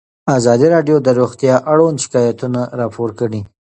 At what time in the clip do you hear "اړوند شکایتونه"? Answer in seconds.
1.71-2.61